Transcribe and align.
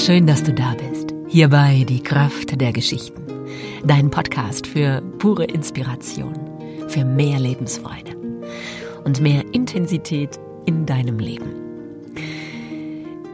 Schön, 0.00 0.26
dass 0.26 0.42
du 0.42 0.54
da 0.54 0.74
bist. 0.74 1.12
Hierbei 1.28 1.84
die 1.86 2.02
Kraft 2.02 2.58
der 2.58 2.72
Geschichten. 2.72 3.22
Dein 3.84 4.10
Podcast 4.10 4.66
für 4.66 5.02
pure 5.18 5.44
Inspiration, 5.44 6.32
für 6.88 7.04
mehr 7.04 7.38
Lebensfreude 7.38 8.16
und 9.04 9.20
mehr 9.20 9.44
Intensität 9.52 10.40
in 10.64 10.86
deinem 10.86 11.18
Leben. 11.18 11.52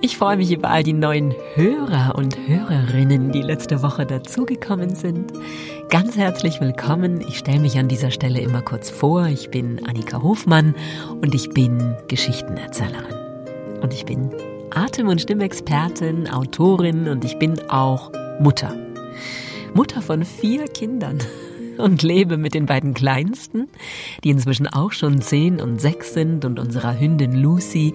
Ich 0.00 0.18
freue 0.18 0.38
mich 0.38 0.50
über 0.50 0.68
all 0.68 0.82
die 0.82 0.92
neuen 0.92 1.36
Hörer 1.54 2.16
und 2.16 2.36
Hörerinnen, 2.48 3.30
die 3.30 3.42
letzte 3.42 3.80
Woche 3.84 4.04
dazugekommen 4.04 4.96
sind. 4.96 5.32
Ganz 5.88 6.16
herzlich 6.16 6.60
willkommen. 6.60 7.20
Ich 7.20 7.38
stelle 7.38 7.60
mich 7.60 7.78
an 7.78 7.86
dieser 7.86 8.10
Stelle 8.10 8.40
immer 8.40 8.60
kurz 8.60 8.90
vor. 8.90 9.26
Ich 9.28 9.50
bin 9.50 9.86
Annika 9.86 10.20
Hofmann 10.20 10.74
und 11.20 11.32
ich 11.32 11.48
bin 11.50 11.94
Geschichtenerzählerin. 12.08 13.14
Und 13.80 13.94
ich 13.94 14.04
bin 14.04 14.30
Atem- 14.70 15.08
und 15.08 15.20
Stimmexpertin, 15.20 16.28
Autorin 16.28 17.08
und 17.08 17.24
ich 17.24 17.38
bin 17.38 17.58
auch 17.70 18.10
Mutter. 18.40 18.74
Mutter 19.74 20.02
von 20.02 20.24
vier 20.24 20.64
Kindern 20.64 21.18
und 21.78 22.02
lebe 22.02 22.36
mit 22.36 22.54
den 22.54 22.66
beiden 22.66 22.94
Kleinsten, 22.94 23.68
die 24.24 24.30
inzwischen 24.30 24.66
auch 24.66 24.92
schon 24.92 25.20
zehn 25.20 25.60
und 25.60 25.80
sechs 25.80 26.14
sind 26.14 26.44
und 26.44 26.58
unserer 26.58 26.98
Hündin 26.98 27.32
Lucy 27.32 27.92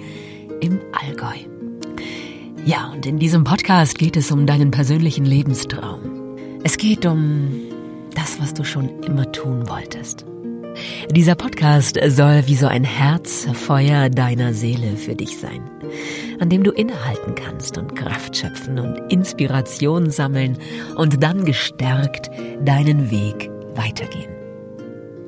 im 0.62 0.80
Allgäu. 0.92 1.38
Ja, 2.66 2.92
und 2.94 3.06
in 3.06 3.18
diesem 3.18 3.44
Podcast 3.44 3.98
geht 3.98 4.16
es 4.16 4.32
um 4.32 4.46
deinen 4.46 4.72
persönlichen 4.72 5.26
Lebenstraum. 5.26 6.38
Es 6.64 6.78
geht 6.78 7.06
um 7.06 7.50
das, 8.16 8.40
was 8.40 8.54
du 8.54 8.64
schon 8.64 9.02
immer 9.04 9.32
tun 9.32 9.68
wolltest. 9.68 10.26
Dieser 11.10 11.36
Podcast 11.36 12.00
soll 12.08 12.44
wie 12.48 12.56
so 12.56 12.68
ein 12.68 12.84
Herzfeuer 12.84 14.10
deiner 14.10 14.54
Seele 14.54 14.96
für 14.96 15.16
dich 15.16 15.38
sein, 15.38 15.62
an 16.40 16.50
dem 16.50 16.64
du 16.64 16.72
innehalten 16.72 17.36
kannst 17.36 17.78
und 17.78 17.96
Kraft 17.96 18.36
schöpfen 18.36 18.80
und 18.80 19.12
Inspiration 19.12 20.10
sammeln 20.10 20.58
und 20.96 21.22
dann 21.24 21.46
gestärkt 21.46 22.30
deinen 22.64 23.12
Weg 23.12 23.50
weitergehen. 23.76 24.32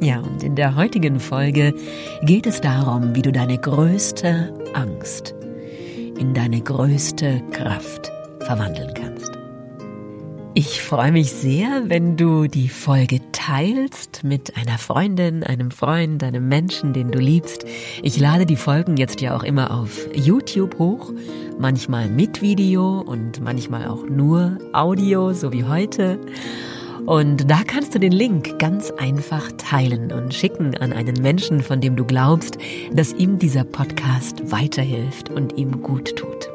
Ja, 0.01 0.19
und 0.19 0.43
in 0.43 0.55
der 0.55 0.75
heutigen 0.75 1.19
Folge 1.19 1.73
geht 2.23 2.45
es 2.45 2.59
darum, 2.59 3.15
wie 3.15 3.21
du 3.21 3.31
deine 3.31 3.57
größte 3.57 4.53
Angst 4.73 5.33
in 6.19 6.33
deine 6.33 6.61
größte 6.61 7.41
Kraft 7.51 8.11
verwandeln 8.39 8.93
kannst. 8.93 9.31
Ich 10.53 10.81
freue 10.81 11.11
mich 11.11 11.31
sehr, 11.31 11.83
wenn 11.87 12.15
du 12.15 12.47
die 12.47 12.69
Folge 12.69 13.19
teilst 13.45 14.23
mit 14.23 14.55
einer 14.55 14.77
Freundin, 14.77 15.43
einem 15.43 15.69
Freund, 15.69 16.23
einem 16.23 16.47
Menschen, 16.47 16.93
den 16.93 17.11
du 17.11 17.19
liebst. 17.19 17.65
Ich 18.01 18.17
lade 18.17 18.45
die 18.45 18.55
Folgen 18.55 18.95
jetzt 18.95 19.19
ja 19.19 19.35
auch 19.35 19.43
immer 19.43 19.77
auf 19.77 20.07
YouTube 20.15 20.79
hoch, 20.79 21.11
manchmal 21.59 22.07
mit 22.07 22.41
Video 22.41 23.01
und 23.01 23.41
manchmal 23.41 23.87
auch 23.87 24.07
nur 24.07 24.59
Audio, 24.71 25.33
so 25.33 25.51
wie 25.51 25.65
heute. 25.65 26.19
Und 27.05 27.51
da 27.51 27.63
kannst 27.67 27.93
du 27.93 27.99
den 27.99 28.13
Link 28.13 28.59
ganz 28.59 28.91
einfach 28.91 29.51
teilen 29.57 30.13
und 30.13 30.33
schicken 30.33 30.77
an 30.77 30.93
einen 30.93 31.21
Menschen, 31.21 31.59
von 31.59 31.81
dem 31.81 31.97
du 31.97 32.05
glaubst, 32.05 32.57
dass 32.93 33.11
ihm 33.11 33.39
dieser 33.39 33.65
Podcast 33.65 34.51
weiterhilft 34.51 35.29
und 35.29 35.57
ihm 35.57 35.81
gut 35.81 36.15
tut. 36.15 36.52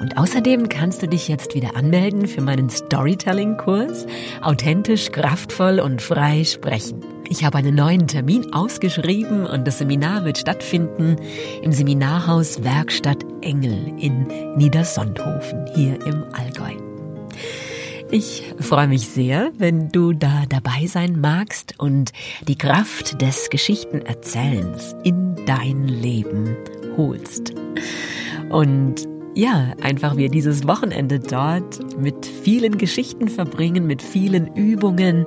Und 0.00 0.18
außerdem 0.18 0.68
kannst 0.68 1.02
du 1.02 1.08
dich 1.08 1.28
jetzt 1.28 1.54
wieder 1.54 1.76
anmelden 1.76 2.26
für 2.26 2.40
meinen 2.40 2.68
Storytelling-Kurs 2.68 4.06
Authentisch, 4.42 5.10
kraftvoll 5.10 5.80
und 5.80 6.02
frei 6.02 6.44
sprechen. 6.44 7.02
Ich 7.28 7.44
habe 7.44 7.58
einen 7.58 7.74
neuen 7.74 8.06
Termin 8.06 8.52
ausgeschrieben 8.52 9.46
und 9.46 9.66
das 9.66 9.78
Seminar 9.78 10.24
wird 10.24 10.38
stattfinden 10.38 11.16
im 11.62 11.72
Seminarhaus 11.72 12.62
Werkstatt 12.62 13.24
Engel 13.40 13.92
in 13.98 14.26
Niedersondhofen 14.56 15.66
hier 15.74 16.04
im 16.06 16.24
Allgäu. 16.32 16.72
Ich 18.12 18.44
freue 18.60 18.86
mich 18.86 19.08
sehr, 19.08 19.50
wenn 19.58 19.88
du 19.88 20.12
da 20.12 20.44
dabei 20.48 20.86
sein 20.86 21.20
magst 21.20 21.74
und 21.78 22.12
die 22.46 22.56
Kraft 22.56 23.20
des 23.20 23.50
Geschichtenerzählens 23.50 24.94
in 25.02 25.34
dein 25.46 25.88
Leben 25.88 26.56
holst. 26.96 27.52
Und 28.50 29.08
ja, 29.36 29.74
einfach 29.82 30.16
wir 30.16 30.30
dieses 30.30 30.66
Wochenende 30.66 31.20
dort 31.20 31.98
mit 32.00 32.24
vielen 32.24 32.78
Geschichten 32.78 33.28
verbringen, 33.28 33.86
mit 33.86 34.00
vielen 34.00 34.54
Übungen. 34.54 35.26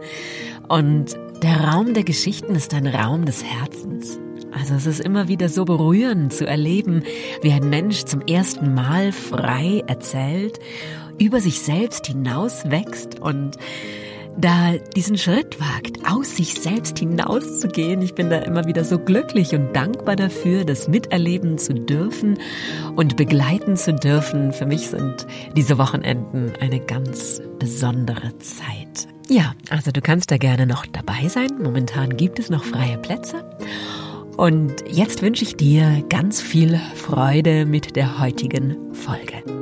Und 0.67 1.15
der 1.43 1.65
Raum 1.65 1.93
der 1.93 2.03
Geschichten 2.03 2.55
ist 2.55 2.73
ein 2.73 2.87
Raum 2.87 3.25
des 3.25 3.43
Herzens. 3.43 4.19
Also 4.51 4.73
es 4.73 4.87
ist 4.87 4.99
immer 4.99 5.27
wieder 5.27 5.47
so 5.47 5.63
berührend 5.63 6.33
zu 6.33 6.47
erleben, 6.47 7.03
wie 7.43 7.51
ein 7.51 7.69
Mensch 7.69 8.05
zum 8.05 8.21
ersten 8.21 8.73
Mal 8.73 9.11
frei 9.11 9.83
erzählt, 9.85 10.59
über 11.19 11.39
sich 11.39 11.59
selbst 11.59 12.07
hinaus 12.07 12.63
wächst 12.71 13.19
und 13.19 13.57
da 14.39 14.73
diesen 14.95 15.17
Schritt 15.17 15.59
wagt, 15.59 16.09
aus 16.09 16.37
sich 16.37 16.53
selbst 16.53 16.99
hinauszugehen. 16.99 18.01
Ich 18.01 18.15
bin 18.15 18.29
da 18.29 18.37
immer 18.39 18.65
wieder 18.65 18.83
so 18.83 18.97
glücklich 18.97 19.53
und 19.53 19.73
dankbar 19.73 20.15
dafür, 20.15 20.63
das 20.63 20.87
miterleben 20.87 21.57
zu 21.57 21.73
dürfen 21.73 22.39
und 22.95 23.17
begleiten 23.17 23.75
zu 23.75 23.93
dürfen. 23.93 24.53
Für 24.53 24.65
mich 24.65 24.89
sind 24.89 25.27
diese 25.55 25.77
Wochenenden 25.77 26.53
eine 26.59 26.79
ganz 26.79 27.41
besondere 27.59 28.37
Zeit. 28.39 29.07
Ja, 29.27 29.53
also 29.69 29.91
du 29.91 30.01
kannst 30.01 30.31
da 30.31 30.37
gerne 30.37 30.65
noch 30.65 30.85
dabei 30.85 31.27
sein. 31.27 31.49
Momentan 31.61 32.17
gibt 32.17 32.39
es 32.39 32.49
noch 32.49 32.63
freie 32.63 32.97
Plätze. 32.97 33.45
Und 34.37 34.85
jetzt 34.89 35.21
wünsche 35.21 35.43
ich 35.43 35.57
dir 35.57 36.03
ganz 36.07 36.41
viel 36.41 36.79
Freude 36.95 37.65
mit 37.65 37.97
der 37.97 38.19
heutigen 38.19 38.93
Folge. 38.93 39.58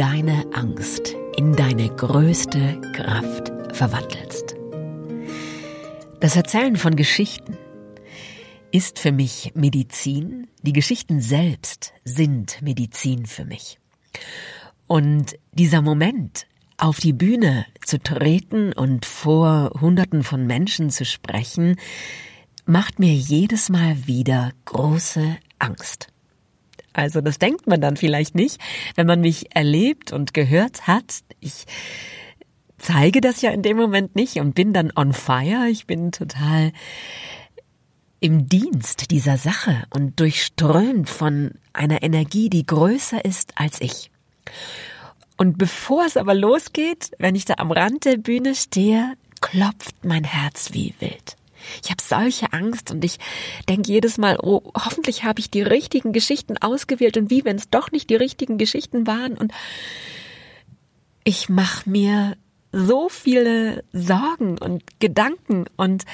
Deine 0.00 0.46
Angst 0.54 1.14
in 1.36 1.54
deine 1.54 1.90
größte 1.90 2.80
Kraft 2.94 3.52
verwandelst. 3.76 4.54
Das 6.20 6.36
Erzählen 6.36 6.76
von 6.76 6.96
Geschichten 6.96 7.58
ist 8.72 8.98
für 8.98 9.12
mich 9.12 9.52
Medizin. 9.54 10.46
Die 10.62 10.72
Geschichten 10.72 11.20
selbst 11.20 11.92
sind 12.02 12.62
Medizin 12.62 13.26
für 13.26 13.44
mich. 13.44 13.78
Und 14.86 15.34
dieser 15.52 15.82
Moment, 15.82 16.46
auf 16.78 16.98
die 16.98 17.12
Bühne 17.12 17.66
zu 17.84 17.98
treten 18.02 18.72
und 18.72 19.04
vor 19.04 19.70
Hunderten 19.82 20.22
von 20.22 20.46
Menschen 20.46 20.88
zu 20.88 21.04
sprechen, 21.04 21.76
macht 22.64 23.00
mir 23.00 23.12
jedes 23.12 23.68
Mal 23.68 24.06
wieder 24.06 24.52
große 24.64 25.36
Angst. 25.58 26.10
Also 26.92 27.20
das 27.20 27.38
denkt 27.38 27.66
man 27.66 27.80
dann 27.80 27.96
vielleicht 27.96 28.34
nicht, 28.34 28.60
wenn 28.94 29.06
man 29.06 29.20
mich 29.20 29.54
erlebt 29.54 30.12
und 30.12 30.34
gehört 30.34 30.86
hat. 30.86 31.20
Ich 31.40 31.66
zeige 32.78 33.20
das 33.20 33.42
ja 33.42 33.50
in 33.50 33.62
dem 33.62 33.76
Moment 33.76 34.16
nicht 34.16 34.36
und 34.36 34.54
bin 34.54 34.72
dann 34.72 34.92
on 34.96 35.12
fire. 35.12 35.68
Ich 35.68 35.86
bin 35.86 36.12
total 36.12 36.72
im 38.20 38.48
Dienst 38.48 39.10
dieser 39.10 39.38
Sache 39.38 39.84
und 39.90 40.20
durchströmt 40.20 41.08
von 41.08 41.52
einer 41.72 42.02
Energie, 42.02 42.50
die 42.50 42.66
größer 42.66 43.24
ist 43.24 43.52
als 43.56 43.80
ich. 43.80 44.10
Und 45.36 45.56
bevor 45.56 46.04
es 46.04 46.18
aber 46.18 46.34
losgeht, 46.34 47.12
wenn 47.18 47.34
ich 47.34 47.46
da 47.46 47.54
am 47.56 47.72
Rand 47.72 48.04
der 48.04 48.18
Bühne 48.18 48.54
stehe, 48.54 49.14
klopft 49.40 50.04
mein 50.04 50.24
Herz 50.24 50.70
wie 50.72 50.94
wild. 50.98 51.36
Ich 51.82 51.90
habe 51.90 52.02
solche 52.02 52.52
Angst 52.52 52.90
und 52.90 53.04
ich 53.04 53.18
denke 53.68 53.90
jedes 53.90 54.18
Mal, 54.18 54.38
oh, 54.40 54.72
hoffentlich 54.74 55.24
habe 55.24 55.40
ich 55.40 55.50
die 55.50 55.62
richtigen 55.62 56.12
Geschichten 56.12 56.56
ausgewählt 56.58 57.16
und 57.16 57.30
wie, 57.30 57.44
wenn 57.44 57.56
es 57.56 57.70
doch 57.70 57.90
nicht 57.90 58.10
die 58.10 58.16
richtigen 58.16 58.58
Geschichten 58.58 59.06
waren. 59.06 59.36
Und 59.36 59.52
ich 61.24 61.48
mache 61.48 61.88
mir 61.88 62.36
so 62.72 63.08
viele 63.08 63.84
Sorgen 63.92 64.58
und 64.58 65.00
Gedanken 65.00 65.66
und 65.76 66.04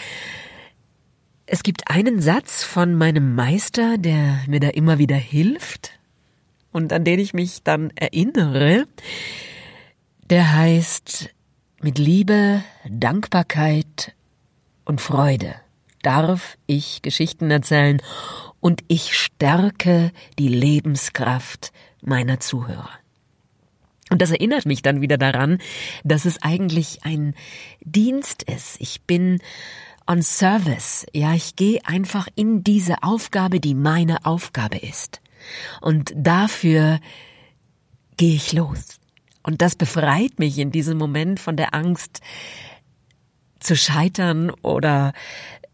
es 1.47 1.62
gibt 1.62 1.91
einen 1.91 2.21
Satz 2.21 2.65
von 2.65 2.94
meinem 2.97 3.35
Meister, 3.35 3.99
der 3.99 4.41
mir 4.49 4.59
da 4.59 4.69
immer 4.69 4.99
wieder 4.99 5.17
hilft 5.17 5.93
und 6.73 6.93
an 6.93 7.05
den 7.05 7.21
ich 7.21 7.35
mich 7.35 7.62
dann 7.62 7.91
erinnere. 7.94 8.87
Der 10.29 10.55
heißt, 10.55 11.31
mit 11.81 11.99
Liebe, 11.99 12.65
Dankbarkeit 12.88 14.16
und 14.87 15.03
Freude 15.03 15.55
darf 16.03 16.56
ich 16.67 17.03
Geschichten 17.03 17.50
erzählen 17.50 18.00
und 18.61 18.83
ich 18.88 19.15
stärke 19.15 20.12
die 20.38 20.49
Lebenskraft 20.49 21.73
meiner 22.00 22.41
Zuhörer. 22.41 22.91
Und 24.09 24.23
das 24.23 24.31
erinnert 24.31 24.67
mich 24.67 24.83
dann 24.83 25.00
wieder 25.00 25.19
daran, 25.19 25.59
dass 26.05 26.25
es 26.25 26.41
eigentlich 26.41 27.00
ein 27.03 27.35
Dienst 27.81 28.44
ist. 28.44 28.81
Ich 28.81 29.03
bin 29.03 29.41
on 30.06 30.23
Service. 30.23 31.05
Ja, 31.12 31.35
ich 31.35 31.56
gehe 31.56 31.81
einfach 31.85 32.29
in 32.37 32.62
diese 32.62 33.03
Aufgabe, 33.03 33.59
die 33.59 33.75
meine 33.75 34.25
Aufgabe 34.25 34.79
ist. 34.79 35.21
Und 35.81 36.12
dafür 36.17 37.00
gehe 38.17 38.37
ich 38.37 38.53
los. 38.53 39.00
Und 39.43 39.61
das 39.61 39.75
befreit 39.75 40.38
mich 40.38 40.59
in 40.59 40.71
diesem 40.71 40.99
Moment 40.99 41.41
von 41.41 41.56
der 41.56 41.75
Angst, 41.75 42.21
zu 43.61 43.76
scheitern 43.76 44.50
oder 44.62 45.12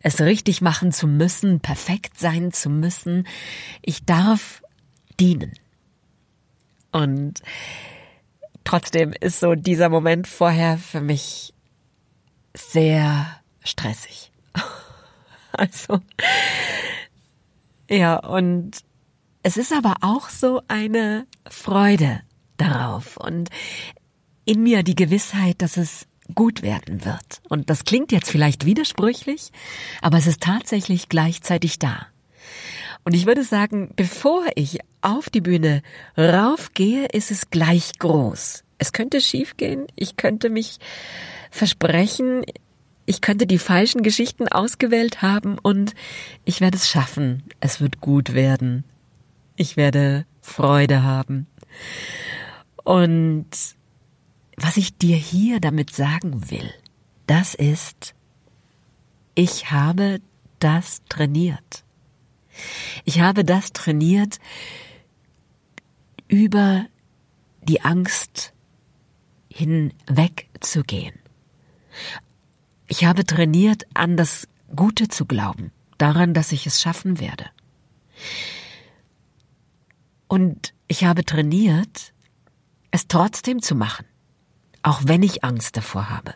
es 0.00 0.20
richtig 0.20 0.60
machen 0.60 0.92
zu 0.92 1.06
müssen, 1.06 1.60
perfekt 1.60 2.18
sein 2.18 2.52
zu 2.52 2.68
müssen. 2.70 3.26
Ich 3.82 4.04
darf 4.04 4.62
dienen. 5.20 5.52
Und 6.90 7.42
trotzdem 8.64 9.12
ist 9.12 9.40
so 9.40 9.54
dieser 9.54 9.88
Moment 9.88 10.26
vorher 10.26 10.78
für 10.78 11.00
mich 11.00 11.54
sehr 12.54 13.40
stressig. 13.64 14.30
Also, 15.54 16.00
ja, 17.90 18.16
und 18.16 18.78
es 19.42 19.58
ist 19.58 19.70
aber 19.70 19.96
auch 20.00 20.30
so 20.30 20.62
eine 20.66 21.26
Freude 21.46 22.22
darauf 22.56 23.18
und 23.18 23.50
in 24.46 24.62
mir 24.62 24.82
die 24.82 24.94
Gewissheit, 24.94 25.60
dass 25.60 25.76
es 25.76 26.06
gut 26.34 26.62
werden 26.62 27.04
wird. 27.04 27.40
Und 27.48 27.70
das 27.70 27.84
klingt 27.84 28.12
jetzt 28.12 28.30
vielleicht 28.30 28.64
widersprüchlich, 28.64 29.50
aber 30.00 30.18
es 30.18 30.26
ist 30.26 30.40
tatsächlich 30.40 31.08
gleichzeitig 31.08 31.78
da. 31.78 32.06
Und 33.04 33.14
ich 33.14 33.26
würde 33.26 33.42
sagen, 33.42 33.92
bevor 33.96 34.44
ich 34.54 34.78
auf 35.00 35.28
die 35.28 35.40
Bühne 35.40 35.82
raufgehe, 36.16 37.06
ist 37.06 37.30
es 37.30 37.50
gleich 37.50 37.98
groß. 37.98 38.64
Es 38.78 38.92
könnte 38.92 39.20
schiefgehen, 39.20 39.86
ich 39.96 40.16
könnte 40.16 40.50
mich 40.50 40.78
versprechen, 41.50 42.44
ich 43.04 43.20
könnte 43.20 43.46
die 43.46 43.58
falschen 43.58 44.02
Geschichten 44.02 44.48
ausgewählt 44.48 45.22
haben 45.22 45.58
und 45.58 45.94
ich 46.44 46.60
werde 46.60 46.76
es 46.76 46.88
schaffen. 46.88 47.42
Es 47.60 47.80
wird 47.80 48.00
gut 48.00 48.34
werden. 48.34 48.84
Ich 49.56 49.76
werde 49.76 50.24
Freude 50.40 51.02
haben. 51.02 51.46
Und 52.84 53.48
was 54.62 54.76
ich 54.76 54.96
dir 54.96 55.16
hier 55.16 55.60
damit 55.60 55.90
sagen 55.90 56.50
will, 56.50 56.72
das 57.26 57.54
ist, 57.54 58.14
ich 59.34 59.70
habe 59.70 60.20
das 60.60 61.02
trainiert. 61.08 61.84
Ich 63.04 63.20
habe 63.20 63.44
das 63.44 63.72
trainiert, 63.72 64.38
über 66.28 66.86
die 67.62 67.82
Angst 67.82 68.52
hinwegzugehen. 69.48 71.14
Ich 72.86 73.04
habe 73.04 73.26
trainiert, 73.26 73.84
an 73.94 74.16
das 74.16 74.48
Gute 74.74 75.08
zu 75.08 75.26
glauben, 75.26 75.72
daran, 75.98 76.34
dass 76.34 76.52
ich 76.52 76.66
es 76.66 76.80
schaffen 76.80 77.20
werde. 77.20 77.46
Und 80.28 80.72
ich 80.88 81.04
habe 81.04 81.24
trainiert, 81.24 82.12
es 82.90 83.08
trotzdem 83.08 83.60
zu 83.60 83.74
machen, 83.74 84.06
auch 84.82 85.02
wenn 85.04 85.22
ich 85.22 85.44
Angst 85.44 85.76
davor 85.76 86.10
habe. 86.10 86.34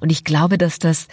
Und 0.00 0.10
ich 0.10 0.24
glaube, 0.24 0.58
dass 0.58 0.78
das 0.78 1.08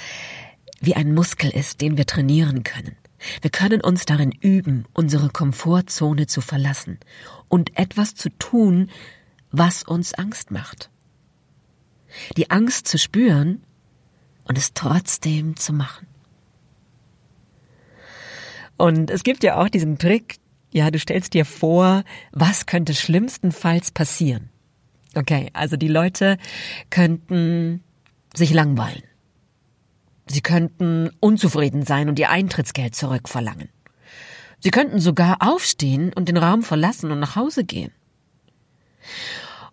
wie 0.79 0.95
ein 0.95 1.13
Muskel 1.13 1.49
ist, 1.49 1.81
den 1.81 1.97
wir 1.97 2.05
trainieren 2.05 2.63
können. 2.63 2.95
Wir 3.41 3.49
können 3.49 3.81
uns 3.81 4.05
darin 4.05 4.31
üben, 4.31 4.85
unsere 4.93 5.29
Komfortzone 5.29 6.27
zu 6.27 6.39
verlassen 6.39 6.99
und 7.49 7.77
etwas 7.77 8.15
zu 8.15 8.29
tun, 8.29 8.89
was 9.51 9.83
uns 9.83 10.13
Angst 10.13 10.51
macht. 10.51 10.89
Die 12.37 12.49
Angst 12.49 12.87
zu 12.87 12.97
spüren 12.97 13.61
und 14.45 14.57
es 14.57 14.73
trotzdem 14.73 15.57
zu 15.57 15.73
machen. 15.73 16.07
Und 18.77 19.11
es 19.11 19.23
gibt 19.23 19.43
ja 19.43 19.57
auch 19.57 19.67
diesen 19.67 19.97
Trick, 19.97 20.37
ja, 20.71 20.89
du 20.89 20.99
stellst 20.99 21.33
dir 21.33 21.43
vor, 21.43 22.03
was 22.31 22.65
könnte 22.65 22.93
schlimmstenfalls 22.93 23.91
passieren. 23.91 24.49
Okay, 25.15 25.49
also 25.53 25.75
die 25.75 25.87
Leute 25.87 26.37
könnten 26.89 27.83
sich 28.33 28.53
langweilen. 28.53 29.03
Sie 30.27 30.41
könnten 30.41 31.09
unzufrieden 31.19 31.83
sein 31.83 32.09
und 32.09 32.19
ihr 32.19 32.29
Eintrittsgeld 32.29 32.95
zurückverlangen. 32.95 33.69
Sie 34.59 34.69
könnten 34.69 34.99
sogar 34.99 35.37
aufstehen 35.39 36.13
und 36.13 36.29
den 36.29 36.37
Raum 36.37 36.61
verlassen 36.61 37.11
und 37.11 37.19
nach 37.19 37.35
Hause 37.35 37.63
gehen. 37.63 37.91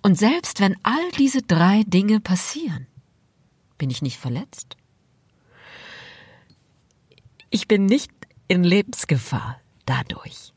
Und 0.02 0.16
selbst 0.16 0.60
wenn 0.60 0.76
all 0.82 1.10
diese 1.18 1.42
drei 1.42 1.82
Dinge 1.86 2.20
passieren, 2.20 2.86
bin 3.76 3.90
ich 3.90 4.00
nicht 4.00 4.18
verletzt. 4.18 4.76
Ich 7.50 7.68
bin 7.68 7.86
nicht 7.86 8.10
in 8.48 8.64
Lebensgefahr 8.64 9.60
dadurch. 9.84 10.52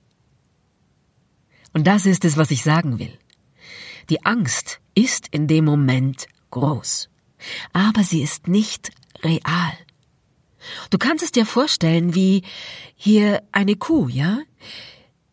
Und 1.74 1.88
das 1.88 2.06
ist 2.06 2.26
es, 2.26 2.38
was 2.38 2.52
ich 2.52 2.64
sagen 2.64 3.00
will. 3.00 3.18
Die 4.10 4.26
Angst 4.26 4.80
ist 4.96 5.28
in 5.30 5.48
dem 5.48 5.66
Moment 5.66 6.28
groß, 6.50 7.10
aber 7.74 8.04
sie 8.04 8.22
ist 8.22 8.48
nicht 8.48 8.92
real. 9.24 9.74
Du 10.90 10.98
kannst 10.98 11.24
es 11.24 11.32
dir 11.32 11.46
vorstellen 11.46 12.16
wie 12.16 12.44
hier 12.96 13.44
eine 13.52 13.76
Kuh, 13.76 14.08
ja? 14.08 14.40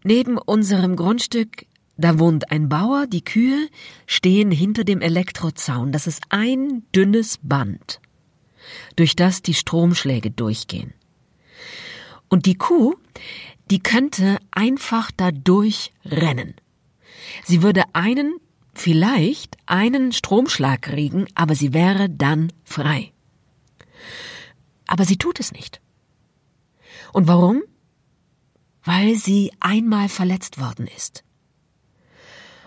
Neben 0.05 0.39
unserem 0.39 0.95
Grundstück, 0.95 1.67
da 1.97 2.19
wohnt 2.19 2.51
ein 2.51 2.69
Bauer, 2.69 3.07
die 3.07 3.25
Kühe 3.25 3.69
stehen 4.07 4.51
hinter 4.51 4.85
dem 4.85 5.01
Elektrozaun. 5.01 5.91
Das 5.91 6.07
ist 6.07 6.23
ein 6.29 6.85
dünnes 6.95 7.39
Band, 7.43 8.01
durch 8.95 9.17
das 9.17 9.43
die 9.43 9.55
Stromschläge 9.55 10.31
durchgehen. 10.31 10.93
Und 12.29 12.47
die 12.47 12.57
Kuh, 12.57 12.97
die 13.71 13.81
könnte 13.81 14.39
einfach 14.51 15.11
dadurch 15.17 15.93
rennen. 16.05 16.55
Sie 17.45 17.63
würde 17.63 17.83
einen, 17.95 18.37
vielleicht 18.79 19.57
einen 19.67 20.13
Stromschlag 20.13 20.83
kriegen, 20.83 21.27
aber 21.35 21.55
sie 21.55 21.73
wäre 21.73 22.09
dann 22.09 22.53
frei. 22.65 23.13
Aber 24.87 25.05
sie 25.05 25.17
tut 25.17 25.41
es 25.41 25.53
nicht. 25.53 25.81
Und 27.13 27.27
warum? 27.27 27.63
Weil 28.85 29.17
sie 29.17 29.53
einmal 29.61 30.09
verletzt 30.09 30.61
worden 30.61 30.87
ist. 30.97 31.25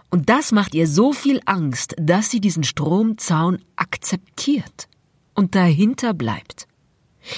Und 0.10 0.30
das 0.30 0.52
macht 0.52 0.74
ihr 0.74 0.88
so 0.88 1.14
viel 1.14 1.40
Angst, 1.46 1.96
dass 2.00 2.32
sie 2.32 2.42
diesen 2.42 2.64
Stromzaun 2.64 3.64
akzeptiert 3.76 4.88
und 5.36 5.56
dahinter 5.56 6.14
bleibt. 6.14 6.68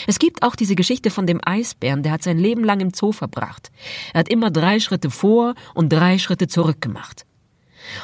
Es 0.07 0.19
gibt 0.19 0.43
auch 0.43 0.55
diese 0.55 0.75
Geschichte 0.75 1.09
von 1.09 1.27
dem 1.27 1.41
Eisbären, 1.43 2.03
der 2.03 2.13
hat 2.13 2.23
sein 2.23 2.37
Leben 2.37 2.63
lang 2.63 2.79
im 2.79 2.93
Zoo 2.93 3.11
verbracht. 3.11 3.71
Er 4.13 4.21
hat 4.21 4.29
immer 4.29 4.51
drei 4.51 4.79
Schritte 4.79 5.09
vor 5.09 5.55
und 5.73 5.89
drei 5.89 6.17
Schritte 6.17 6.47
zurück 6.47 6.81
gemacht. 6.81 7.25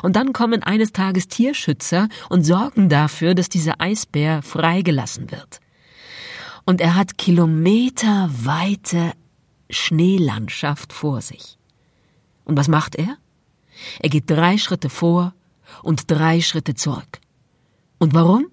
Und 0.02 0.16
dann 0.16 0.34
kommen 0.34 0.64
eines 0.64 0.92
Tages 0.92 1.28
Tierschützer 1.28 2.10
und 2.30 2.44
sorgen 2.44 2.90
dafür, 2.90 3.36
dass 3.36 3.50
dieser 3.50 3.80
Eisbär 3.80 4.42
freigelassen 4.42 5.32
wird 5.32 5.60
und 6.68 6.82
er 6.82 6.96
hat 6.96 7.18
kilometerweite 7.18 9.14
Schneelandschaft 9.70 10.92
vor 10.92 11.22
sich. 11.22 11.58
Und 12.44 12.58
was 12.58 12.68
macht 12.68 12.96
er? 12.96 13.18
Er 14.00 14.10
geht 14.10 14.30
drei 14.30 14.58
Schritte 14.58 14.90
vor 14.90 15.34
und 15.82 16.12
drei 16.12 16.42
Schritte 16.42 16.76
zurück. 16.76 17.22
Und 18.00 18.14
warum? 18.14 18.48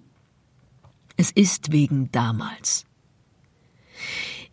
Es 1.16 1.32
ist 1.32 1.72
wegen 1.72 2.12
damals. 2.12 2.86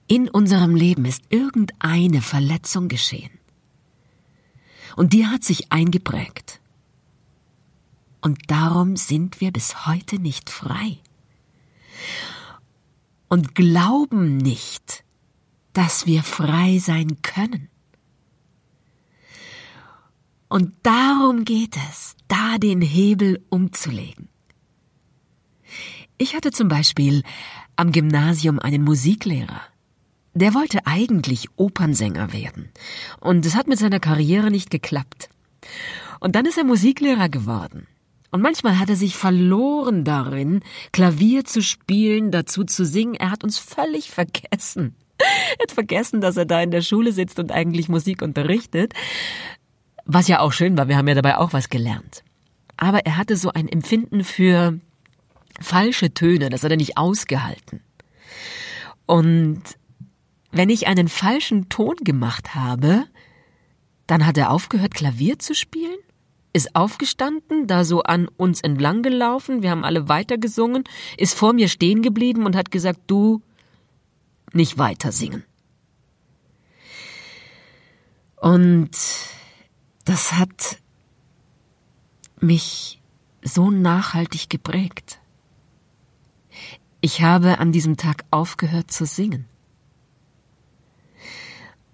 In 0.08 0.28
unserem 0.28 0.75
Leben 0.75 1.06
ist 1.06 1.25
irgendeine 1.30 2.24
Verletzung 2.24 2.88
geschehen. 2.88 3.38
Und 4.96 5.13
die 5.13 5.28
hat 5.28 5.44
sich 5.44 5.72
eingeprägt. 5.72 6.61
Und 8.22 8.40
darum 8.48 8.96
sind 8.96 9.42
wir 9.42 9.51
bis 9.51 9.88
heute 9.88 10.20
nicht 10.20 10.50
frei 10.50 11.00
und 13.28 13.56
glauben 13.56 14.38
nicht, 14.38 15.04
dass 15.74 16.06
wir 16.06 16.22
frei 16.22 16.80
sein 16.80 17.22
können. 17.22 17.70
Und 20.50 20.74
darum 20.84 21.46
geht 21.46 21.78
es, 21.90 22.16
da 22.28 22.58
den 22.58 22.82
Hebel 22.82 23.42
umzulegen. 23.50 24.28
Ich 26.18 26.36
hatte 26.36 26.51
zum 26.51 26.68
Beispiel 26.68 27.24
am 27.78 27.92
Gymnasium 27.94 28.60
einen 28.60 28.84
Musiklehrer. 28.84 29.62
Der 30.34 30.54
wollte 30.54 30.86
eigentlich 30.86 31.48
Opernsänger 31.56 32.34
werden. 32.34 32.70
Und 33.22 33.46
es 33.46 33.56
hat 33.56 33.68
mit 33.68 33.80
seiner 33.80 34.00
Karriere 34.00 34.51
nicht 34.51 34.70
geklappt. 34.70 35.30
Und 36.20 36.36
dann 36.36 36.46
ist 36.46 36.58
er 36.58 36.66
Musiklehrer 36.66 37.30
geworden. 37.30 37.88
Und 38.32 38.42
manchmal 38.42 38.80
hat 38.80 38.90
er 38.90 38.96
sich 38.96 39.16
verloren 39.16 40.06
darin, 40.06 40.62
Klavier 40.94 41.44
zu 41.44 41.62
spielen, 41.62 42.32
dazu 42.32 42.64
zu 42.64 42.86
singen. 42.86 43.16
Er 43.16 43.30
hat 43.30 43.44
uns 43.44 43.58
völlig 43.58 44.10
vergessen. 44.10 44.96
Er 45.60 45.64
hat 45.64 45.72
vergessen, 45.72 46.20
dass 46.20 46.36
er 46.36 46.46
da 46.46 46.64
in 46.64 46.72
der 46.72 46.82
Schule 46.82 47.12
sitzt 47.12 47.38
und 47.38 47.52
eigentlich 47.52 47.90
Musik 47.90 48.24
unterrichtet. 48.24 48.94
Was 50.06 50.28
ja 50.28 50.40
auch 50.40 50.52
schön 50.52 50.76
war, 50.80 50.88
wir 50.88 50.98
haben 50.98 51.08
ja 51.08 51.14
dabei 51.14 51.38
auch 51.38 51.54
was 51.54 51.70
gelernt. 51.70 52.24
Aber 52.76 53.06
er 53.06 53.18
hatte 53.18 53.38
so 53.38 53.52
ein 53.52 53.68
Empfinden 53.68 54.24
für 54.24 54.80
falsche 55.60 56.16
Töne, 56.16 56.50
das 56.50 56.64
hat 56.64 56.72
er 56.72 56.78
nicht 56.78 56.98
ausgehalten. 56.98 57.84
Und 59.06 59.62
wenn 60.52 60.70
ich 60.70 60.88
einen 60.88 61.08
falschen 61.08 61.70
Ton 61.70 61.98
gemacht 61.98 62.56
habe, 62.56 63.06
dann 64.08 64.26
hat 64.26 64.40
er 64.40 64.50
aufgehört, 64.50 64.96
Klavier 64.96 65.38
zu 65.38 65.54
spielen 65.54 66.00
ist 66.53 66.75
aufgestanden, 66.75 67.67
da 67.67 67.86
so 67.86 68.03
an 68.03 68.27
uns 68.27 68.62
entlang 68.62 69.03
gelaufen, 69.03 69.62
wir 69.62 69.72
haben 69.72 69.86
alle 69.86 70.10
weitergesungen, 70.10 70.84
ist 71.17 71.34
vor 71.34 71.53
mir 71.53 71.70
stehen 71.70 72.01
geblieben 72.01 72.46
und 72.46 72.55
hat 72.55 72.72
gesagt, 72.72 73.00
du 73.08 73.41
nicht 74.53 74.77
weiter 74.77 75.12
singen. 75.12 75.43
Und 78.36 78.91
das 80.05 80.34
hat 80.34 80.79
mich 82.39 83.01
so 83.43 83.70
nachhaltig 83.70 84.50
geprägt. 84.50 85.20
Ich 87.01 87.22
habe 87.22 87.60
an 87.60 87.72
diesem 87.72 87.98
Tag 87.98 88.25
aufgehört 88.29 88.91
zu 88.91 89.05
singen. 89.05 89.46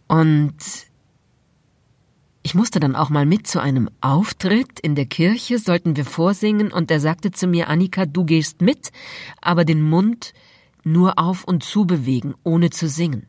Und 0.08 0.56
ich 2.48 2.56
musste 2.56 2.80
dann 2.80 2.96
auch 2.96 3.10
mal 3.10 3.26
mit 3.26 3.46
zu 3.46 3.60
einem 3.60 3.90
Auftritt 4.00 4.80
in 4.80 4.96
der 4.96 5.06
Kirche, 5.06 5.60
sollten 5.60 5.98
wir 5.98 6.06
vorsingen, 6.06 6.72
und 6.72 6.90
er 6.90 7.02
sagte 7.02 7.32
zu 7.32 7.46
mir, 7.46 7.68
Annika, 7.68 8.06
du 8.06 8.24
gehst 8.24 8.62
mit, 8.62 8.94
aber 9.42 9.66
den 9.66 9.82
Mund 9.82 10.34
nur 10.86 11.20
auf 11.20 11.44
und 11.44 11.66
zu 11.66 11.84
bewegen, 11.84 12.36
ohne 12.44 12.70
zu 12.70 12.88
singen. 12.88 13.28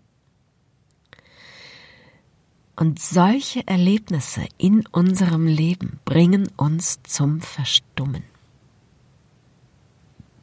Und 2.76 3.00
solche 3.00 3.66
Erlebnisse 3.66 4.46
in 4.56 4.87
unserem 4.87 5.48
Leben 5.48 5.98
bringen 6.04 6.48
uns 6.56 7.02
zum 7.02 7.40
Verstummen. 7.40 8.22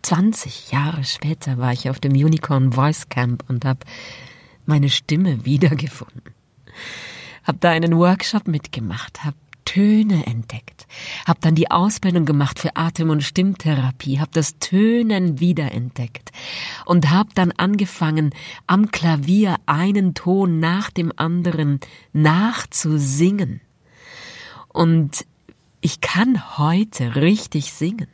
20 0.02 0.74
Jahre 0.74 1.06
später 1.06 1.58
war 1.60 1.72
ich 1.72 1.90
auf 1.90 2.02
dem 2.02 2.12
Unicorn 2.12 2.74
Voice 2.74 3.08
Camp 3.08 3.46
und 3.48 3.64
habe 3.64 3.86
meine 4.66 4.90
Stimme 4.90 5.46
wiedergefunden 5.46 6.34
habe 7.46 7.58
da 7.60 7.70
einen 7.72 7.98
Workshop 7.98 8.48
mitgemacht, 8.48 9.24
habe 9.24 9.38
Töne 9.66 10.26
entdeckt, 10.26 10.88
habe 11.26 11.40
dann 11.42 11.56
die 11.56 11.72
Ausbildung 11.72 12.26
gemacht 12.26 12.60
für 12.60 12.76
Atem- 12.76 13.10
und 13.10 13.24
Stimmtherapie, 13.24 14.20
habe 14.20 14.32
das 14.34 14.58
Tönen 14.60 15.40
wiederentdeckt 15.40 16.32
und 16.86 17.10
habe 17.10 17.30
dann 17.34 17.52
angefangen, 17.52 18.34
am 18.68 18.92
Klavier 18.92 19.58
einen 19.66 20.14
Ton 20.14 20.60
nach 20.60 20.92
dem 20.92 21.12
anderen 21.16 21.80
nachzusingen. 22.14 23.60
Und 24.70 25.26
ich 25.82 26.00
kann 26.00 26.58
heute 26.58 27.16
richtig 27.16 27.74
singen. 27.74 28.08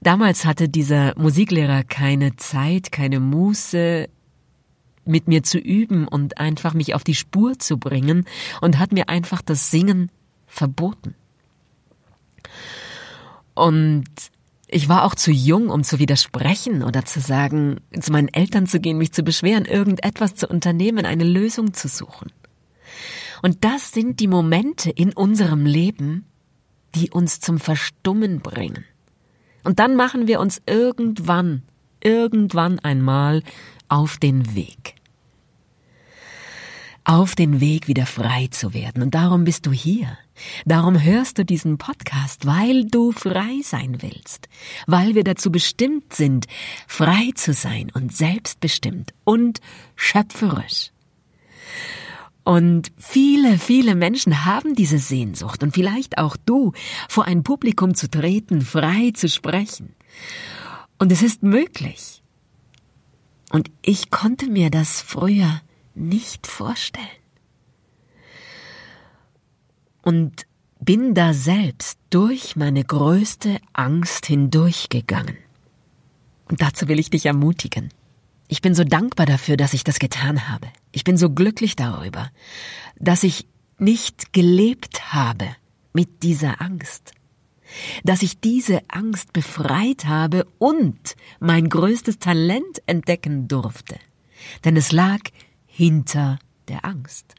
Damals 0.00 0.44
hatte 0.44 0.68
dieser 0.68 1.18
Musiklehrer 1.18 1.82
keine 1.82 2.36
Zeit, 2.36 2.92
keine 2.92 3.18
Muße, 3.18 4.08
mit 5.06 5.28
mir 5.28 5.42
zu 5.42 5.58
üben 5.58 6.08
und 6.08 6.38
einfach 6.38 6.74
mich 6.74 6.94
auf 6.94 7.04
die 7.04 7.14
Spur 7.14 7.58
zu 7.58 7.78
bringen 7.78 8.24
und 8.60 8.78
hat 8.78 8.92
mir 8.92 9.08
einfach 9.08 9.42
das 9.42 9.70
Singen 9.70 10.10
verboten. 10.46 11.14
Und 13.54 14.06
ich 14.68 14.88
war 14.88 15.04
auch 15.04 15.14
zu 15.14 15.30
jung, 15.30 15.70
um 15.70 15.84
zu 15.84 15.98
widersprechen 15.98 16.82
oder 16.82 17.04
zu 17.04 17.20
sagen, 17.20 17.80
zu 17.98 18.10
meinen 18.12 18.28
Eltern 18.28 18.66
zu 18.66 18.80
gehen, 18.80 18.98
mich 18.98 19.12
zu 19.12 19.22
beschweren, 19.22 19.64
irgendetwas 19.64 20.34
zu 20.34 20.48
unternehmen, 20.48 21.06
eine 21.06 21.24
Lösung 21.24 21.72
zu 21.72 21.88
suchen. 21.88 22.32
Und 23.42 23.64
das 23.64 23.92
sind 23.92 24.20
die 24.20 24.26
Momente 24.26 24.90
in 24.90 25.12
unserem 25.12 25.66
Leben, 25.66 26.26
die 26.94 27.10
uns 27.10 27.40
zum 27.40 27.58
Verstummen 27.58 28.40
bringen. 28.40 28.84
Und 29.62 29.78
dann 29.78 29.94
machen 29.94 30.26
wir 30.26 30.40
uns 30.40 30.62
irgendwann, 30.66 31.62
irgendwann 32.00 32.78
einmal 32.80 33.42
auf 33.88 34.18
den 34.18 34.54
Weg 34.54 34.96
auf 37.06 37.36
den 37.36 37.60
Weg 37.60 37.86
wieder 37.86 38.04
frei 38.04 38.48
zu 38.50 38.74
werden. 38.74 39.00
Und 39.00 39.14
darum 39.14 39.44
bist 39.44 39.64
du 39.64 39.72
hier. 39.72 40.18
Darum 40.64 41.00
hörst 41.00 41.38
du 41.38 41.44
diesen 41.44 41.78
Podcast, 41.78 42.46
weil 42.46 42.84
du 42.84 43.12
frei 43.12 43.60
sein 43.62 44.02
willst, 44.02 44.48
weil 44.88 45.14
wir 45.14 45.22
dazu 45.22 45.52
bestimmt 45.52 46.12
sind, 46.12 46.46
frei 46.88 47.30
zu 47.36 47.52
sein 47.52 47.92
und 47.94 48.14
selbstbestimmt 48.14 49.14
und 49.24 49.60
schöpferisch. 49.94 50.90
Und 52.42 52.92
viele, 52.98 53.58
viele 53.58 53.94
Menschen 53.94 54.44
haben 54.44 54.74
diese 54.74 54.98
Sehnsucht 54.98 55.62
und 55.62 55.74
vielleicht 55.74 56.18
auch 56.18 56.36
du, 56.36 56.72
vor 57.08 57.24
ein 57.24 57.44
Publikum 57.44 57.94
zu 57.94 58.10
treten, 58.10 58.60
frei 58.60 59.12
zu 59.14 59.28
sprechen. 59.28 59.94
Und 60.98 61.12
es 61.12 61.22
ist 61.22 61.42
möglich. 61.44 62.22
Und 63.50 63.70
ich 63.82 64.10
konnte 64.10 64.48
mir 64.48 64.70
das 64.70 65.00
früher 65.00 65.60
nicht 65.94 66.46
vorstellen. 66.46 67.06
Und 70.02 70.46
bin 70.80 71.14
da 71.14 71.32
selbst 71.32 71.98
durch 72.10 72.56
meine 72.56 72.84
größte 72.84 73.58
Angst 73.72 74.26
hindurchgegangen. 74.26 75.36
Und 76.48 76.62
dazu 76.62 76.88
will 76.88 77.00
ich 77.00 77.10
dich 77.10 77.26
ermutigen. 77.26 77.90
Ich 78.48 78.62
bin 78.62 78.74
so 78.74 78.84
dankbar 78.84 79.26
dafür, 79.26 79.56
dass 79.56 79.74
ich 79.74 79.82
das 79.82 79.98
getan 79.98 80.48
habe. 80.48 80.68
Ich 80.92 81.02
bin 81.02 81.16
so 81.16 81.30
glücklich 81.30 81.74
darüber, 81.74 82.30
dass 82.98 83.24
ich 83.24 83.48
nicht 83.78 84.32
gelebt 84.32 85.12
habe 85.12 85.48
mit 85.92 86.22
dieser 86.22 86.60
Angst. 86.60 87.12
Dass 88.04 88.22
ich 88.22 88.40
diese 88.40 88.80
Angst 88.88 89.32
befreit 89.32 90.06
habe 90.06 90.46
und 90.58 91.16
mein 91.40 91.68
größtes 91.68 92.18
Talent 92.18 92.82
entdecken 92.86 93.48
durfte. 93.48 93.96
Denn 94.64 94.76
es 94.76 94.92
lag 94.92 95.20
hinter 95.66 96.38
der 96.68 96.84
Angst. 96.84 97.34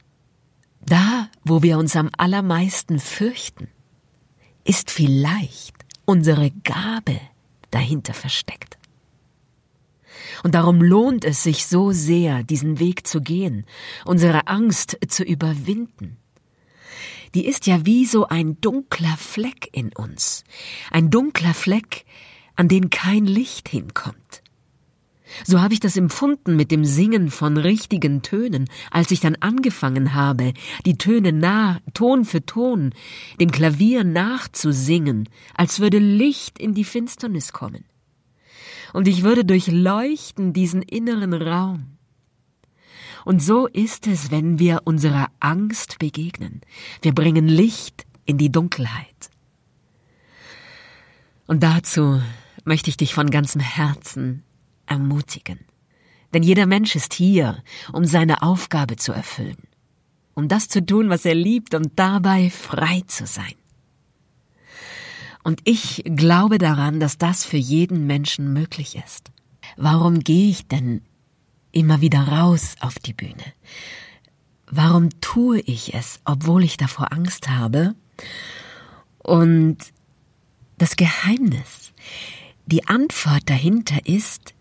Da, 0.84 1.28
wo 1.44 1.62
wir 1.62 1.78
uns 1.78 1.96
am 1.96 2.10
allermeisten 2.16 2.98
fürchten, 2.98 3.68
ist 4.64 4.90
vielleicht 4.90 5.74
unsere 6.04 6.50
Gabe 6.50 7.20
dahinter 7.70 8.14
versteckt. 8.14 8.78
Und 10.42 10.54
darum 10.54 10.82
lohnt 10.82 11.24
es 11.24 11.42
sich 11.42 11.66
so 11.66 11.92
sehr, 11.92 12.42
diesen 12.42 12.78
Weg 12.78 13.06
zu 13.06 13.20
gehen, 13.20 13.66
unsere 14.04 14.46
Angst 14.46 14.98
zu 15.08 15.24
überwinden. 15.24 16.16
Die 17.34 17.46
ist 17.46 17.66
ja 17.66 17.84
wie 17.84 18.06
so 18.06 18.28
ein 18.28 18.60
dunkler 18.60 19.16
Fleck 19.16 19.68
in 19.72 19.92
uns, 19.94 20.44
ein 20.90 21.10
dunkler 21.10 21.54
Fleck, 21.54 22.04
an 22.56 22.68
den 22.68 22.90
kein 22.90 23.24
Licht 23.24 23.68
hinkommt. 23.68 24.42
So 25.44 25.60
habe 25.60 25.74
ich 25.74 25.80
das 25.80 25.96
empfunden 25.96 26.56
mit 26.56 26.70
dem 26.70 26.84
Singen 26.84 27.30
von 27.30 27.56
richtigen 27.56 28.22
Tönen, 28.22 28.68
als 28.90 29.10
ich 29.10 29.20
dann 29.20 29.36
angefangen 29.36 30.14
habe, 30.14 30.54
die 30.86 30.96
Töne 30.96 31.32
nah, 31.32 31.80
Ton 31.94 32.24
für 32.24 32.44
Ton, 32.44 32.94
dem 33.40 33.50
Klavier 33.50 34.04
nachzusingen, 34.04 35.28
als 35.54 35.80
würde 35.80 35.98
Licht 35.98 36.58
in 36.58 36.74
die 36.74 36.84
Finsternis 36.84 37.52
kommen. 37.52 37.84
Und 38.92 39.06
ich 39.06 39.22
würde 39.22 39.44
durchleuchten 39.44 40.52
diesen 40.52 40.82
inneren 40.82 41.34
Raum. 41.34 41.97
Und 43.28 43.42
so 43.42 43.66
ist 43.66 44.06
es, 44.06 44.30
wenn 44.30 44.58
wir 44.58 44.80
unserer 44.84 45.28
Angst 45.38 45.98
begegnen. 45.98 46.62
Wir 47.02 47.12
bringen 47.12 47.46
Licht 47.46 48.06
in 48.24 48.38
die 48.38 48.50
Dunkelheit. 48.50 49.28
Und 51.46 51.62
dazu 51.62 52.22
möchte 52.64 52.88
ich 52.88 52.96
dich 52.96 53.12
von 53.12 53.28
ganzem 53.28 53.60
Herzen 53.60 54.44
ermutigen. 54.86 55.58
Denn 56.32 56.42
jeder 56.42 56.64
Mensch 56.64 56.96
ist 56.96 57.12
hier, 57.12 57.62
um 57.92 58.06
seine 58.06 58.40
Aufgabe 58.40 58.96
zu 58.96 59.12
erfüllen, 59.12 59.58
um 60.32 60.48
das 60.48 60.70
zu 60.70 60.82
tun, 60.82 61.10
was 61.10 61.26
er 61.26 61.34
liebt 61.34 61.74
und 61.74 61.90
dabei 61.96 62.48
frei 62.48 63.02
zu 63.08 63.26
sein. 63.26 63.52
Und 65.44 65.60
ich 65.64 66.02
glaube 66.06 66.56
daran, 66.56 66.98
dass 66.98 67.18
das 67.18 67.44
für 67.44 67.58
jeden 67.58 68.06
Menschen 68.06 68.54
möglich 68.54 68.96
ist. 68.96 69.32
Warum 69.76 70.20
gehe 70.20 70.48
ich 70.48 70.66
denn 70.66 71.02
immer 71.72 72.00
wieder 72.00 72.20
raus 72.20 72.76
auf 72.80 72.98
die 72.98 73.12
Bühne? 73.12 73.44
Warum 74.70 75.08
tue 75.20 75.60
ich 75.60 75.94
es, 75.94 76.20
obwohl 76.24 76.64
ich 76.64 76.76
davor 76.76 77.12
Angst 77.12 77.48
habe? 77.48 77.94
Und 79.18 79.78
das 80.76 80.96
Geheimnis, 80.96 81.92
die 82.66 82.86
Antwort 82.86 83.48
dahinter 83.48 84.06
ist, 84.06 84.54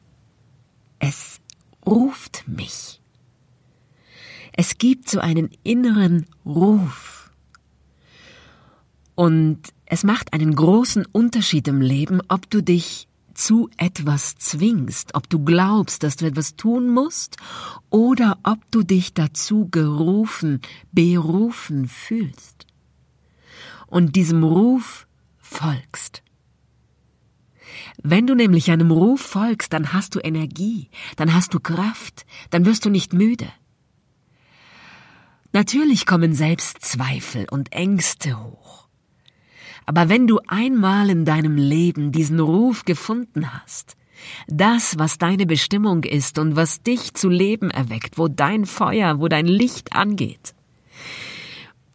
es 1.00 1.40
ruft 1.86 2.48
mich. 2.48 3.02
Es 4.54 4.78
gibt 4.78 5.10
so 5.10 5.20
einen 5.20 5.52
inneren 5.64 6.26
Ruf. 6.46 7.32
Und 9.16 9.60
es 9.86 10.04
macht 10.04 10.34
einen 10.34 10.56
großen 10.56 11.06
Unterschied 11.06 11.68
im 11.68 11.82
Leben, 11.82 12.22
ob 12.28 12.50
du 12.50 12.62
dich 12.62 13.08
zu 13.38 13.70
etwas 13.78 14.36
zwingst, 14.36 15.16
ob 15.16 15.30
du 15.30 15.44
glaubst, 15.44 16.04
dass 16.04 16.18
du 16.18 16.26
etwas 16.26 16.56
tun 16.56 16.90
musst, 16.90 17.38
oder 17.90 18.40
ob 18.44 18.60
du 18.72 18.84
dich 18.84 19.14
dazu 19.14 19.70
gerufen, 19.70 20.62
berufen 20.92 21.88
fühlst 21.88 22.66
und 23.88 24.16
diesem 24.16 24.44
Ruf 24.44 25.08
folgst. 25.38 26.24
Wenn 28.02 28.28
du 28.28 28.36
nämlich 28.36 28.72
einem 28.72 28.92
Ruf 28.92 29.22
folgst, 29.22 29.74
dann 29.74 29.94
hast 29.94 30.16
du 30.16 30.20
Energie, 30.20 30.90
dann 31.16 31.34
hast 31.34 31.54
du 31.54 31.60
Kraft, 31.60 32.26
dann 32.50 32.66
wirst 32.66 32.86
du 32.86 32.90
nicht 32.90 33.14
müde. 33.14 33.48
Natürlich 35.54 36.06
kommen 36.06 36.34
Selbstzweifel 36.34 37.48
und 37.50 37.72
Ängste 37.72 38.42
hoch. 38.42 38.87
Aber 39.88 40.10
wenn 40.10 40.28
du 40.28 40.40
einmal 40.48 41.10
in 41.10 41.24
deinem 41.24 41.56
Leben 41.56 42.12
diesen 42.12 42.42
Ruf 42.42 42.84
gefunden 42.84 43.52
hast, 43.54 43.96
das, 44.48 45.00
was 45.00 45.18
deine 45.18 45.46
Bestimmung 45.46 46.04
ist 46.04 46.38
und 46.40 46.58
was 46.58 46.84
dich 46.84 47.14
zu 47.14 47.30
Leben 47.30 47.72
erweckt, 47.72 48.18
wo 48.18 48.28
dein 48.28 48.66
Feuer, 48.66 49.22
wo 49.22 49.30
dein 49.30 49.48
Licht 49.48 49.94
angeht, 49.94 50.54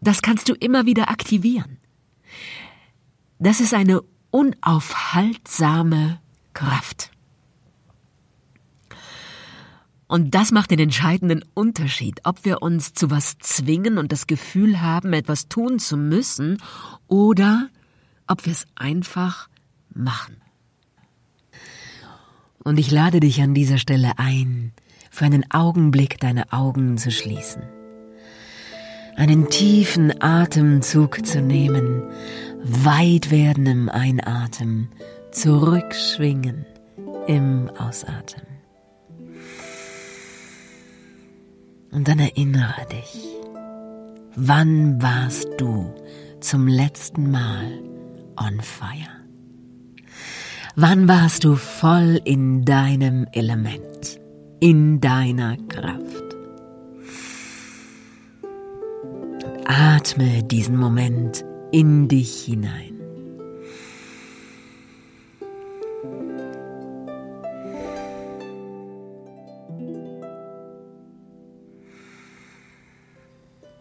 das 0.00 0.22
kannst 0.22 0.49
du 0.49 0.54
immer 0.54 0.87
wieder 0.87 1.11
aktivieren. 1.11 1.76
Das 3.38 3.61
ist 3.61 3.75
eine 3.75 4.00
unaufhaltsame 4.30 6.18
Kraft. 6.54 7.11
Und 10.06 10.34
das 10.34 10.50
macht 10.50 10.70
den 10.70 10.78
entscheidenden 10.78 11.44
Unterschied, 11.52 12.20
ob 12.25 12.44
wir 12.44 12.62
uns 12.62 12.94
zu 12.94 13.11
was 13.11 13.38
zwingen 13.38 13.99
und 13.99 14.12
das 14.12 14.26
Gefühl 14.26 14.80
haben, 14.80 15.12
etwas 15.12 15.49
tun 15.49 15.78
zu 15.78 15.96
müssen, 15.96 16.58
oder 17.06 17.68
ob 18.26 18.47
wir 18.47 18.52
es 18.52 18.67
einfach 18.75 19.49
machen. 19.95 20.37
Und 22.64 22.79
ich 22.79 22.91
lade 22.91 23.21
dich 23.21 23.43
an 23.43 23.55
dieser 23.55 23.79
Stelle 23.79 24.12
ein, 24.19 24.73
für 25.11 25.25
einen 25.25 25.50
Augenblick 25.50 26.19
deine 26.21 26.52
Augen 26.52 26.97
zu 26.97 27.11
schließen, 27.11 27.62
einen 29.17 29.49
tiefen 29.50 30.23
Atemzug 30.23 31.26
zu 31.26 31.43
nehmen, 31.43 32.02
weit 32.62 33.31
werden 33.31 33.67
im 33.67 33.88
Einatmen, 33.88 34.88
zurückschwingen 35.33 36.64
im 37.26 37.69
Ausatmen. 37.76 38.47
Und 41.91 42.09
dann 42.09 42.21
erinnere 42.21 42.87
dich, 42.91 43.23
wann 44.35 45.02
warst 45.02 45.49
du 45.59 45.93
zum 46.41 46.67
letzten 46.67 47.31
Mal 47.31 47.91
on 48.36 48.60
fire? 48.60 49.08
Wann 50.74 51.08
warst 51.08 51.44
du 51.44 51.56
voll 51.56 52.20
in 52.24 52.64
deinem 52.64 53.26
Element, 53.32 54.18
in 54.60 55.00
deiner 55.00 55.56
Kraft? 55.68 56.22
atme 59.72 60.42
diesen 60.42 60.76
Moment 60.76 61.44
in 61.70 62.08
dich 62.08 62.44
hinein. 62.44 63.00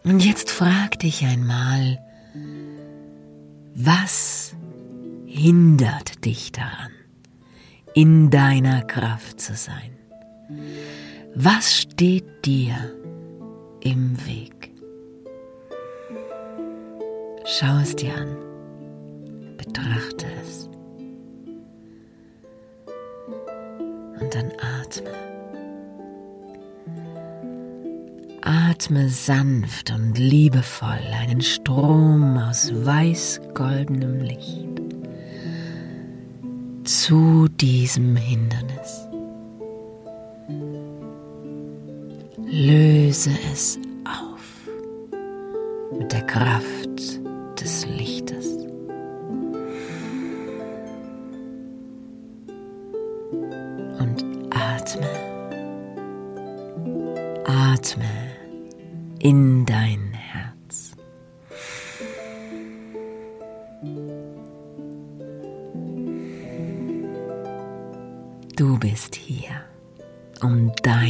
Und 0.04 0.26
jetzt 0.26 0.50
frag 0.50 1.00
dich 1.00 1.24
einmal, 1.26 2.00
was 3.76 4.31
hindert 5.42 6.24
dich 6.24 6.52
daran, 6.52 6.92
in 7.96 8.30
deiner 8.30 8.84
Kraft 8.84 9.42
zu 9.42 9.56
sein? 9.56 9.98
Was 11.34 11.78
steht 11.78 12.46
dir 12.46 12.76
im 13.80 14.16
Weg? 14.28 14.72
Schau 17.46 17.80
es 17.80 17.96
dir 17.96 18.14
an, 18.16 18.38
betrachte 19.58 20.28
es 20.44 20.70
und 24.22 24.36
dann 24.36 24.52
atme. 24.60 25.10
Atme 28.44 29.10
sanft 29.10 29.92
und 29.92 30.20
liebevoll 30.20 31.02
einen 31.20 31.42
Strom 31.42 32.38
aus 32.38 32.72
weiß-goldenem 32.86 34.20
Licht 34.20 34.81
zu 36.92 37.48
diesem 37.48 38.18
Hindernis. 38.18 39.08
Löse 42.46 43.32
es 43.54 43.80
auf 44.04 45.98
mit 45.98 46.12
der 46.12 46.24
Kraft 46.24 47.00
des 47.62 47.86
Lichtes. 47.86 48.11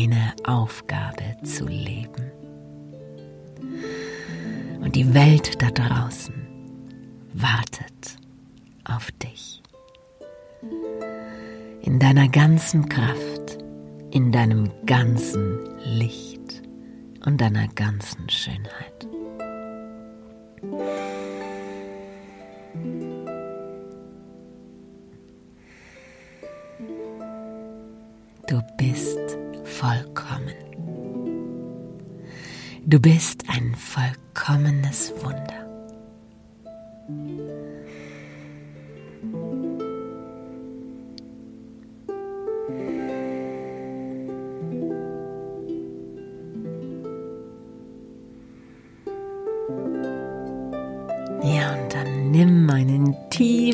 Deine 0.02 0.34
Aufgabe 0.46 1.38
zu 1.44 1.68
leben. 1.68 2.32
Und 4.82 4.96
die 4.96 5.14
Welt 5.14 5.62
da 5.62 5.70
draußen 5.70 6.34
wartet 7.34 8.18
auf 8.84 9.12
dich. 9.12 9.62
In 11.82 12.00
deiner 12.00 12.28
ganzen 12.30 12.90
Kraft, 12.90 13.60
in 14.10 14.32
deinem 14.32 14.72
ganzen 14.88 15.60
Licht 15.84 16.64
und 17.24 17.40
deiner 17.40 17.68
ganzen 17.68 18.28
Schönheit. 18.28 19.08
Du 28.48 28.62
bist 28.78 29.11
vollkommen. 29.82 30.54
Du 32.86 33.00
bist 33.00 33.46
ein 33.48 33.76
vollkommenes 33.76 35.12
Wunder. 35.24 35.61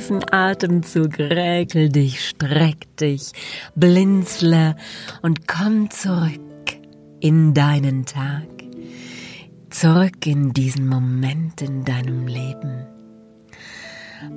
Tiefen 0.08 0.24
Atemzug, 0.32 1.20
räkel 1.20 1.90
dich, 1.90 2.30
streck 2.30 2.96
dich, 2.98 3.34
blinzle 3.76 4.78
und 5.22 5.50
komm 5.50 5.90
zurück 5.90 6.40
in 7.20 7.54
deinen 7.54 8.06
Tag, 8.06 8.48
zurück 9.70 10.26
in 10.26 10.54
diesen 10.54 10.88
Moment 10.88 11.62
in 11.62 11.84
deinem 11.84 12.26
Leben. 12.26 12.86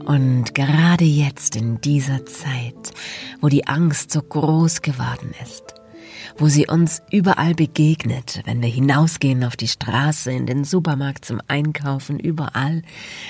Und 0.06 0.56
gerade 0.56 1.04
jetzt 1.04 1.54
in 1.54 1.80
dieser 1.80 2.26
Zeit, 2.26 2.92
wo 3.40 3.48
die 3.48 3.68
Angst 3.68 4.10
so 4.10 4.22
groß 4.22 4.82
geworden 4.82 5.32
ist, 5.40 5.79
wo 6.36 6.48
sie 6.48 6.66
uns 6.66 7.02
überall 7.10 7.54
begegnet, 7.54 8.42
wenn 8.44 8.62
wir 8.62 8.68
hinausgehen 8.68 9.44
auf 9.44 9.56
die 9.56 9.68
Straße, 9.68 10.30
in 10.30 10.46
den 10.46 10.64
Supermarkt 10.64 11.24
zum 11.24 11.40
Einkaufen, 11.48 12.18
überall 12.18 12.82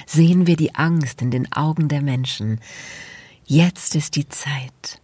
sehen 0.07 0.47
wir 0.47 0.57
die 0.57 0.75
Angst 0.75 1.23
in 1.23 1.31
den 1.31 1.53
Augen 1.53 1.89
der 1.89 2.03
Menschen. 2.03 2.61
Jetzt 3.45 3.97
ist 3.97 4.17
die 4.17 4.29
Zeit, 4.29 5.01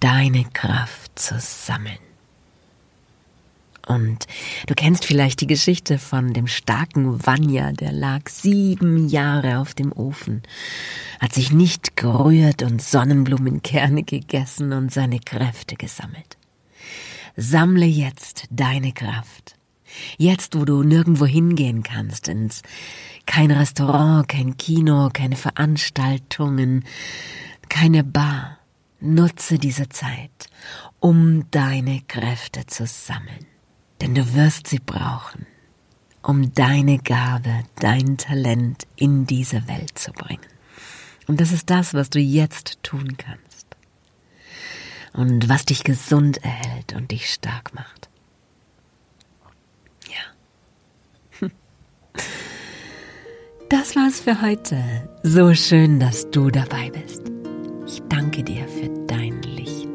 deine 0.00 0.44
Kraft 0.52 1.18
zu 1.18 1.38
sammeln. 1.38 1.98
Und 3.86 4.26
du 4.66 4.74
kennst 4.74 5.04
vielleicht 5.04 5.40
die 5.40 5.46
Geschichte 5.46 5.98
von 5.98 6.32
dem 6.32 6.46
starken 6.46 7.26
Vanya, 7.26 7.72
der 7.72 7.92
lag 7.92 8.28
sieben 8.28 9.08
Jahre 9.08 9.58
auf 9.58 9.74
dem 9.74 9.92
Ofen, 9.92 10.42
hat 11.20 11.32
sich 11.32 11.50
nicht 11.50 11.96
gerührt 11.96 12.62
und 12.62 12.80
Sonnenblumenkerne 12.80 14.04
gegessen 14.04 14.72
und 14.72 14.92
seine 14.92 15.18
Kräfte 15.18 15.74
gesammelt. 15.74 16.38
Sammle 17.36 17.86
jetzt 17.86 18.46
deine 18.50 18.92
Kraft. 18.92 19.56
Jetzt, 20.16 20.56
wo 20.56 20.64
du 20.64 20.82
nirgendwo 20.82 21.26
hingehen 21.26 21.82
kannst, 21.82 22.28
ins 22.28 22.62
kein 23.26 23.50
Restaurant, 23.50 24.28
kein 24.28 24.56
Kino, 24.56 25.10
keine 25.12 25.36
Veranstaltungen, 25.36 26.84
keine 27.68 28.04
Bar. 28.04 28.58
Nutze 29.00 29.58
diese 29.58 29.88
Zeit, 29.88 30.48
um 31.00 31.50
deine 31.50 32.02
Kräfte 32.06 32.66
zu 32.66 32.86
sammeln. 32.86 33.46
Denn 34.00 34.14
du 34.14 34.34
wirst 34.34 34.68
sie 34.68 34.78
brauchen, 34.78 35.46
um 36.22 36.54
deine 36.54 36.98
Gabe, 36.98 37.64
dein 37.80 38.16
Talent 38.16 38.86
in 38.96 39.26
diese 39.26 39.66
Welt 39.66 39.98
zu 39.98 40.12
bringen. 40.12 40.46
Und 41.26 41.40
das 41.40 41.52
ist 41.52 41.68
das, 41.70 41.94
was 41.94 42.10
du 42.10 42.20
jetzt 42.20 42.78
tun 42.82 43.16
kannst 43.16 43.51
und 45.14 45.48
was 45.48 45.64
dich 45.66 45.84
gesund 45.84 46.42
erhält 46.42 46.94
und 46.94 47.10
dich 47.10 47.32
stark 47.32 47.74
macht. 47.74 48.08
Ja. 50.08 51.48
Das 53.68 53.96
war's 53.96 54.20
für 54.20 54.42
heute. 54.42 55.08
So 55.22 55.54
schön, 55.54 55.98
dass 55.98 56.30
du 56.30 56.50
dabei 56.50 56.90
bist. 56.90 57.22
Ich 57.86 58.02
danke 58.10 58.42
dir 58.42 58.68
für 58.68 58.90
dein 59.06 59.40
Licht. 59.42 59.88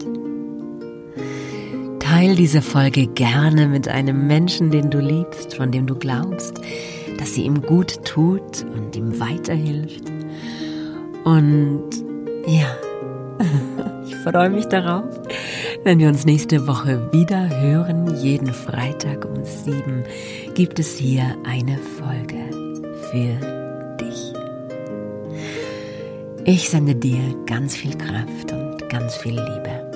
Teil 2.00 2.36
diese 2.36 2.64
Folge 2.64 3.06
gerne 3.06 3.68
mit 3.68 3.88
einem 3.88 4.26
Menschen, 4.26 4.72
den 4.72 4.90
du 4.90 5.00
liebst, 5.00 5.54
von 5.54 5.72
dem 5.72 5.86
du 5.86 5.94
glaubst, 5.94 6.60
dass 7.20 7.36
sie 7.36 7.44
ihm 7.44 7.62
gut 7.62 8.04
tut 8.04 8.64
und 8.64 8.96
ihm 8.96 9.20
weiterhilft. 9.20 10.10
Und 11.24 11.90
ja, 12.48 12.76
freue 14.32 14.50
mich 14.50 14.66
darauf, 14.66 15.06
wenn 15.86 16.00
wir 16.00 16.10
uns 16.10 16.26
nächste 16.26 16.68
Woche 16.68 17.12
wieder 17.14 17.50
hören. 17.62 18.14
Jeden 18.18 18.54
Freitag 18.54 19.26
um 19.26 19.44
sieben 19.46 20.04
gibt 20.54 20.80
es 20.80 20.98
hier 20.98 21.24
eine 21.46 21.78
Folge 21.78 22.36
für 23.10 23.96
dich. 23.98 24.34
Ich 26.44 26.70
sende 26.70 26.96
dir 26.96 27.22
ganz 27.46 27.76
viel 27.78 27.98
Kraft 27.98 28.52
und 28.52 28.90
ganz 28.90 29.16
viel 29.16 29.36
Liebe 29.36 29.92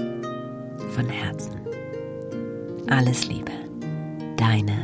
von 0.95 1.09
Herzen. 1.09 1.59
Alles 2.87 3.27
Liebe, 3.27 3.51
deine. 4.37 4.80